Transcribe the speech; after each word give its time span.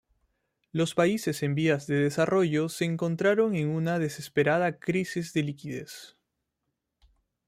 Los 0.71 0.95
países 0.95 1.43
en 1.43 1.53
vías 1.53 1.85
de 1.85 1.93
desarrollo 1.93 2.69
se 2.69 2.85
encontraron 2.85 3.53
en 3.55 3.67
una 3.69 3.99
desesperada 3.99 4.79
crisis 4.79 5.31
de 5.31 5.43
liquidez. 5.43 6.17